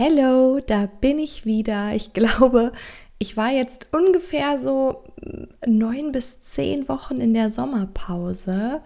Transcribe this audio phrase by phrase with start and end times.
[0.00, 1.92] Hello, da bin ich wieder.
[1.92, 2.70] Ich glaube,
[3.18, 5.02] ich war jetzt ungefähr so
[5.66, 8.80] neun bis zehn Wochen in der Sommerpause.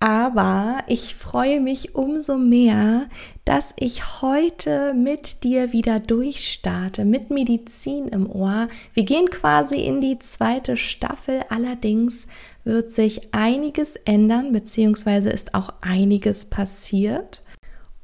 [0.00, 3.08] Aber ich freue mich umso mehr,
[3.46, 8.68] dass ich heute mit dir wieder durchstarte, mit Medizin im Ohr.
[8.92, 12.26] Wir gehen quasi in die zweite Staffel, allerdings
[12.64, 17.43] wird sich einiges ändern, beziehungsweise ist auch einiges passiert.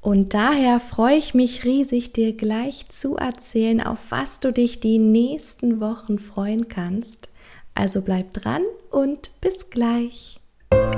[0.02, 4.98] Und daher freue ich mich riesig, dir gleich zu erzählen, auf was du dich die
[4.98, 7.28] nächsten Wochen freuen kannst.
[7.74, 10.40] Also bleib dran und bis gleich.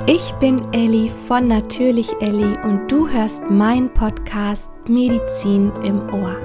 [0.05, 6.35] Ich bin Elli von Natürlich Elli und du hörst meinen Podcast Medizin im Ohr.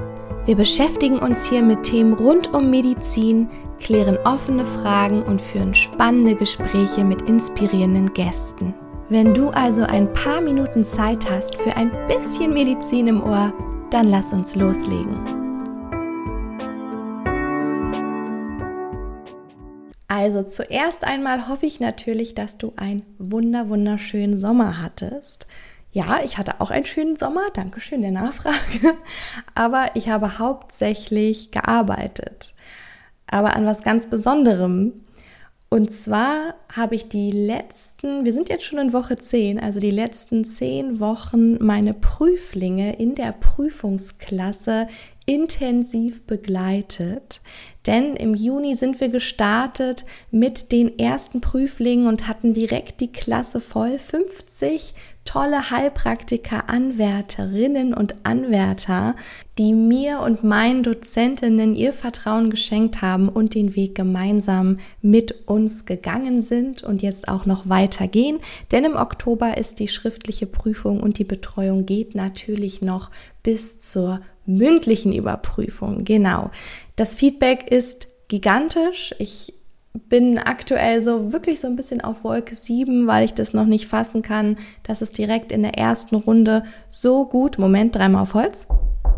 [0.44, 3.48] Wir beschäftigen uns hier mit Themen rund um Medizin,
[3.80, 8.74] klären offene Fragen und führen spannende Gespräche mit inspirierenden Gästen.
[9.10, 13.54] Wenn du also ein paar Minuten Zeit hast für ein bisschen Medizin im Ohr,
[13.88, 15.16] dann lass uns loslegen.
[20.08, 25.46] Also zuerst einmal hoffe ich natürlich, dass du einen wunder wunderschönen Sommer hattest.
[25.90, 28.94] Ja, ich hatte auch einen schönen Sommer, danke schön der Nachfrage,
[29.54, 32.54] aber ich habe hauptsächlich gearbeitet.
[33.26, 34.92] Aber an was ganz Besonderem,
[35.70, 39.90] und zwar habe ich die letzten, wir sind jetzt schon in Woche 10, also die
[39.90, 44.88] letzten 10 Wochen meine Prüflinge in der Prüfungsklasse
[45.26, 47.42] intensiv begleitet.
[47.86, 53.60] Denn im Juni sind wir gestartet mit den ersten Prüflingen und hatten direkt die Klasse
[53.60, 53.98] voll.
[53.98, 54.94] 50
[55.28, 59.14] tolle Heilpraktiker, Anwärterinnen und Anwärter,
[59.58, 65.84] die mir und meinen Dozentinnen ihr Vertrauen geschenkt haben und den Weg gemeinsam mit uns
[65.84, 68.38] gegangen sind und jetzt auch noch weitergehen.
[68.72, 73.10] Denn im Oktober ist die schriftliche Prüfung und die Betreuung geht natürlich noch
[73.42, 76.04] bis zur mündlichen Überprüfung.
[76.04, 76.50] Genau.
[76.96, 79.14] Das Feedback ist gigantisch.
[79.18, 79.57] Ich
[79.94, 83.86] bin aktuell so wirklich so ein bisschen auf Wolke 7, weil ich das noch nicht
[83.86, 88.68] fassen kann, dass es direkt in der ersten Runde so gut, Moment, dreimal auf Holz,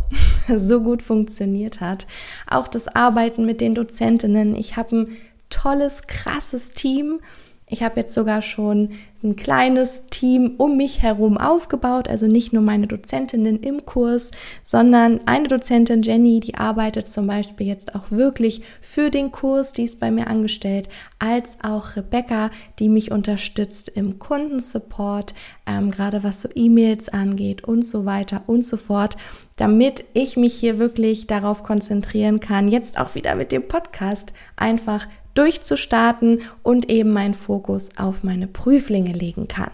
[0.57, 2.07] so gut funktioniert hat.
[2.49, 4.55] Auch das Arbeiten mit den Dozentinnen.
[4.55, 5.17] Ich habe ein
[5.51, 7.21] tolles, krasses Team
[7.71, 8.91] ich habe jetzt sogar schon
[9.23, 14.31] ein kleines Team um mich herum aufgebaut, also nicht nur meine Dozentinnen im Kurs,
[14.63, 19.85] sondern eine Dozentin, Jenny, die arbeitet zum Beispiel jetzt auch wirklich für den Kurs, die
[19.85, 20.89] ist bei mir angestellt,
[21.19, 25.35] als auch Rebecca, die mich unterstützt im Kundensupport,
[25.67, 29.17] ähm, gerade was so E-Mails angeht und so weiter und so fort
[29.61, 35.07] damit ich mich hier wirklich darauf konzentrieren kann, jetzt auch wieder mit dem Podcast einfach
[35.41, 39.71] durchzustarten und eben meinen Fokus auf meine Prüflinge legen kann.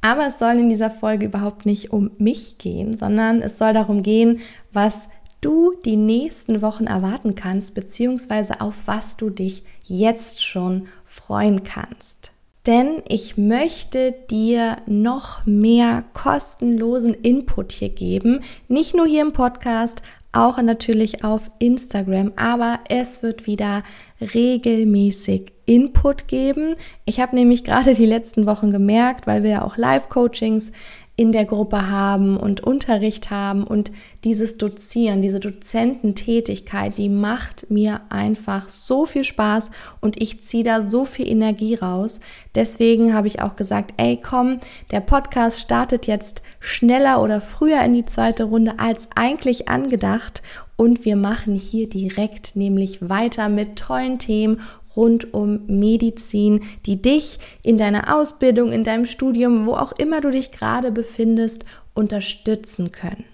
[0.00, 4.02] Aber es soll in dieser Folge überhaupt nicht um mich gehen, sondern es soll darum
[4.02, 4.40] gehen,
[4.72, 5.10] was
[5.42, 12.32] du die nächsten Wochen erwarten kannst, beziehungsweise auf was du dich jetzt schon freuen kannst.
[12.66, 20.02] Denn ich möchte dir noch mehr kostenlosen Input hier geben, nicht nur hier im Podcast,
[20.32, 23.82] auch natürlich auf Instagram, aber es wird wieder
[24.20, 26.76] regelmäßig Input geben.
[27.04, 30.72] Ich habe nämlich gerade die letzten Wochen gemerkt, weil wir ja auch Live-Coachings
[31.20, 33.92] in der Gruppe haben und Unterricht haben und
[34.24, 39.70] dieses Dozieren, diese Dozententätigkeit, die macht mir einfach so viel Spaß
[40.00, 42.20] und ich ziehe da so viel Energie raus.
[42.54, 44.60] Deswegen habe ich auch gesagt, ey komm,
[44.92, 50.40] der Podcast startet jetzt schneller oder früher in die zweite Runde als eigentlich angedacht
[50.76, 54.62] und wir machen hier direkt nämlich weiter mit tollen Themen
[54.96, 60.30] rund um Medizin, die dich in deiner Ausbildung, in deinem Studium, wo auch immer du
[60.30, 61.64] dich gerade befindest,
[61.94, 63.24] unterstützen können.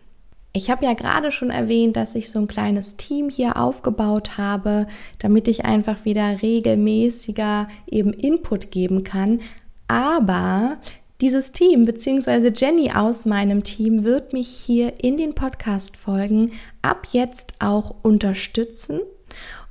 [0.52, 4.86] Ich habe ja gerade schon erwähnt, dass ich so ein kleines Team hier aufgebaut habe,
[5.18, 9.40] damit ich einfach wieder regelmäßiger eben Input geben kann.
[9.86, 10.78] Aber
[11.20, 12.52] dieses Team bzw.
[12.54, 19.00] Jenny aus meinem Team wird mich hier in den Podcast-Folgen ab jetzt auch unterstützen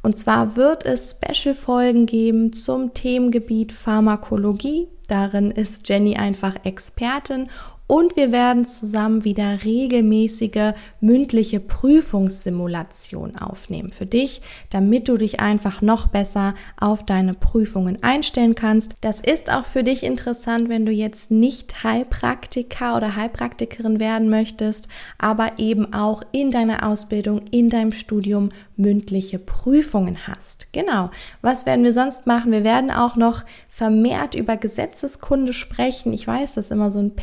[0.05, 4.87] und zwar wird es Special-Folgen geben zum Themengebiet Pharmakologie.
[5.07, 7.49] Darin ist Jenny einfach Expertin
[7.87, 14.41] und wir werden zusammen wieder regelmäßige mündliche Prüfungssimulation aufnehmen für dich,
[14.71, 18.95] damit du dich einfach noch besser auf deine Prüfungen einstellen kannst.
[19.01, 24.87] Das ist auch für dich interessant, wenn du jetzt nicht Heilpraktiker oder Heilpraktikerin werden möchtest,
[25.19, 30.73] aber eben auch in deiner Ausbildung, in deinem Studium mündliche Prüfungen hast.
[30.73, 31.11] Genau.
[31.41, 32.51] Was werden wir sonst machen?
[32.51, 36.13] Wir werden auch noch vermehrt über Gesetzeskunde sprechen.
[36.13, 37.15] Ich weiß, das ist immer so ein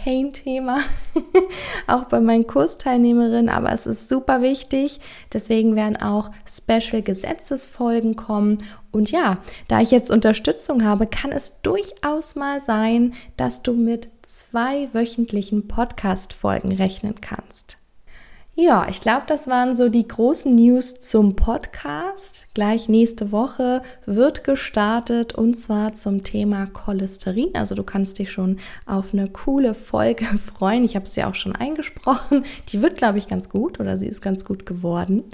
[0.53, 0.81] Pain-Thema,
[1.87, 5.01] auch bei meinen Kursteilnehmerinnen, aber es ist super wichtig.
[5.33, 8.59] Deswegen werden auch Special Gesetzesfolgen kommen.
[8.91, 9.39] Und ja,
[9.69, 15.69] da ich jetzt Unterstützung habe, kann es durchaus mal sein, dass du mit zwei wöchentlichen
[15.69, 17.79] Podcast-Folgen rechnen kannst.
[18.55, 22.49] Ja, ich glaube, das waren so die großen News zum Podcast.
[22.53, 27.55] Gleich nächste Woche wird gestartet und zwar zum Thema Cholesterin.
[27.55, 30.85] Also du kannst dich schon auf eine coole Folge freuen.
[30.85, 32.45] Ich habe es ja auch schon eingesprochen.
[32.69, 35.25] Die wird, glaube ich, ganz gut oder sie ist ganz gut geworden.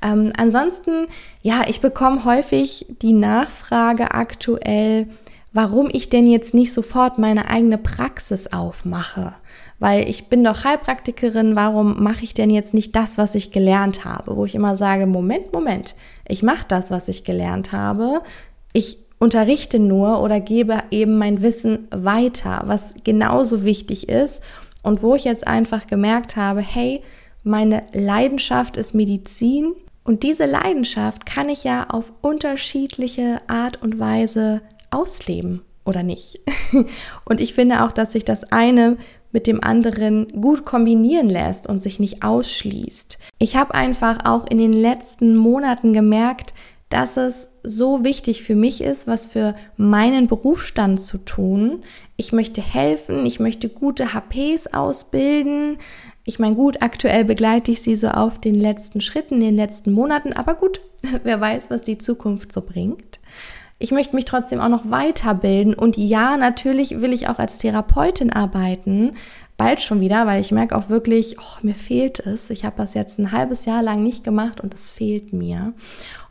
[0.00, 1.08] Ähm, ansonsten,
[1.42, 5.08] ja, ich bekomme häufig die Nachfrage aktuell,
[5.52, 9.34] warum ich denn jetzt nicht sofort meine eigene Praxis aufmache
[9.78, 14.04] weil ich bin doch Heilpraktikerin, warum mache ich denn jetzt nicht das, was ich gelernt
[14.04, 14.36] habe?
[14.36, 15.94] Wo ich immer sage, Moment, Moment,
[16.28, 18.22] ich mache das, was ich gelernt habe.
[18.72, 24.42] Ich unterrichte nur oder gebe eben mein Wissen weiter, was genauso wichtig ist
[24.82, 27.02] und wo ich jetzt einfach gemerkt habe, hey,
[27.42, 29.72] meine Leidenschaft ist Medizin
[30.04, 34.60] und diese Leidenschaft kann ich ja auf unterschiedliche Art und Weise
[34.90, 36.40] ausleben oder nicht.
[37.26, 38.96] Und ich finde auch, dass sich das eine
[39.34, 43.18] mit dem anderen gut kombinieren lässt und sich nicht ausschließt.
[43.38, 46.54] Ich habe einfach auch in den letzten Monaten gemerkt,
[46.88, 51.82] dass es so wichtig für mich ist, was für meinen Berufsstand zu tun.
[52.16, 55.78] Ich möchte helfen, ich möchte gute HPs ausbilden.
[56.24, 59.90] Ich meine, gut, aktuell begleite ich sie so auf den letzten Schritten, in den letzten
[59.90, 60.80] Monaten, aber gut,
[61.24, 63.18] wer weiß, was die Zukunft so bringt.
[63.84, 68.32] Ich möchte mich trotzdem auch noch weiterbilden und ja, natürlich will ich auch als Therapeutin
[68.32, 69.12] arbeiten,
[69.58, 72.48] bald schon wieder, weil ich merke auch wirklich, oh, mir fehlt es.
[72.48, 75.74] Ich habe das jetzt ein halbes Jahr lang nicht gemacht und es fehlt mir.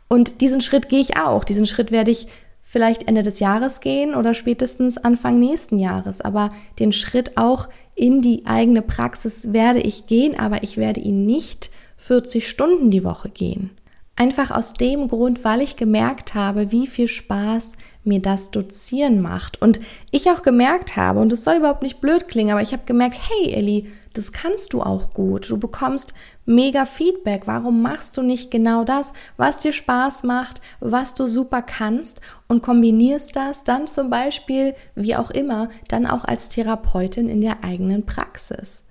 [0.08, 1.44] Und diesen Schritt gehe ich auch.
[1.44, 2.26] Diesen Schritt werde ich
[2.60, 6.20] vielleicht Ende des Jahres gehen oder spätestens Anfang nächsten Jahres.
[6.20, 11.24] Aber den Schritt auch in die eigene Praxis werde ich gehen, aber ich werde ihn
[11.24, 13.70] nicht 40 Stunden die Woche gehen.
[14.16, 17.72] Einfach aus dem Grund, weil ich gemerkt habe, wie viel Spaß
[18.04, 19.60] mir das Dozieren macht.
[19.60, 19.80] Und
[20.12, 23.18] ich auch gemerkt habe, und es soll überhaupt nicht blöd klingen, aber ich habe gemerkt,
[23.28, 25.50] hey Elli, das kannst du auch gut.
[25.50, 26.14] Du bekommst
[26.46, 27.42] mega Feedback.
[27.46, 32.62] Warum machst du nicht genau das, was dir Spaß macht, was du super kannst und
[32.62, 38.06] kombinierst das dann zum Beispiel, wie auch immer, dann auch als Therapeutin in der eigenen
[38.06, 38.83] Praxis?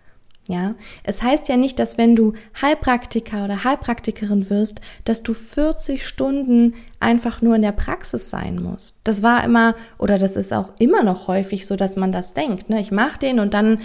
[0.49, 6.05] Ja, es heißt ja nicht, dass wenn du Heilpraktiker oder Heilpraktikerin wirst, dass du 40
[6.05, 8.99] Stunden einfach nur in der Praxis sein musst.
[9.05, 12.69] Das war immer oder das ist auch immer noch häufig so, dass man das denkt.
[12.69, 12.81] Ne?
[12.81, 13.79] Ich mache den und dann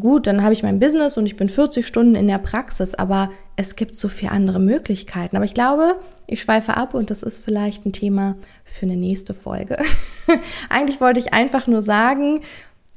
[0.00, 3.30] gut, dann habe ich mein Business und ich bin 40 Stunden in der Praxis, aber
[3.56, 5.36] es gibt so viele andere Möglichkeiten.
[5.36, 5.96] Aber ich glaube,
[6.26, 9.78] ich schweife ab und das ist vielleicht ein Thema für eine nächste Folge.
[10.68, 12.40] Eigentlich wollte ich einfach nur sagen,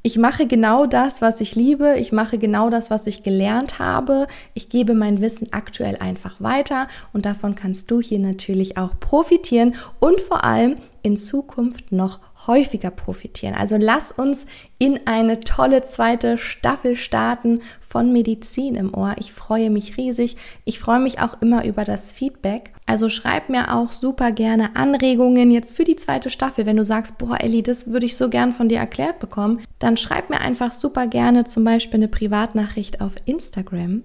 [0.03, 1.95] ich mache genau das, was ich liebe.
[1.98, 4.27] Ich mache genau das, was ich gelernt habe.
[4.53, 9.75] Ich gebe mein Wissen aktuell einfach weiter und davon kannst du hier natürlich auch profitieren
[10.00, 13.56] und vor allem in Zukunft noch häufiger profitieren.
[13.56, 14.45] Also lass uns
[14.80, 19.15] in eine tolle zweite Staffel starten von Medizin im Ohr.
[19.19, 20.38] Ich freue mich riesig.
[20.65, 22.71] Ich freue mich auch immer über das Feedback.
[22.88, 26.65] Also schreib mir auch super gerne Anregungen jetzt für die zweite Staffel.
[26.65, 29.98] Wenn du sagst, boah, Elli, das würde ich so gern von dir erklärt bekommen, dann
[29.98, 34.03] schreib mir einfach super gerne zum Beispiel eine Privatnachricht auf Instagram.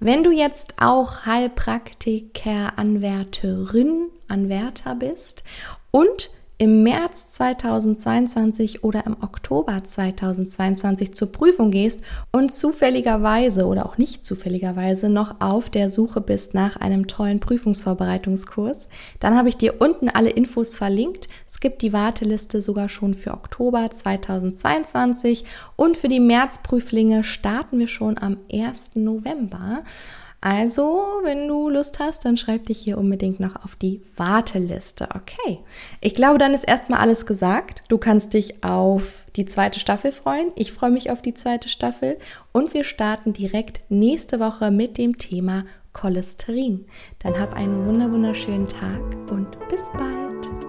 [0.00, 5.42] Wenn du jetzt auch Heilpraktiker, Anwärterin, Anwärter bist
[5.90, 6.30] und
[6.60, 12.02] im März 2022 oder im Oktober 2022 zur Prüfung gehst
[12.32, 18.88] und zufälligerweise oder auch nicht zufälligerweise noch auf der Suche bist nach einem tollen Prüfungsvorbereitungskurs,
[19.20, 21.28] dann habe ich dir unten alle Infos verlinkt.
[21.48, 25.44] Es gibt die Warteliste sogar schon für Oktober 2022
[25.76, 28.96] und für die Märzprüflinge starten wir schon am 1.
[28.96, 29.84] November.
[30.40, 35.08] Also, wenn du Lust hast, dann schreib dich hier unbedingt noch auf die Warteliste.
[35.14, 35.58] Okay.
[36.00, 37.82] Ich glaube, dann ist erstmal alles gesagt.
[37.88, 40.52] Du kannst dich auf die zweite Staffel freuen.
[40.54, 42.18] Ich freue mich auf die zweite Staffel.
[42.52, 46.86] Und wir starten direkt nächste Woche mit dem Thema Cholesterin.
[47.18, 50.67] Dann hab einen wunderschönen Tag und bis bald.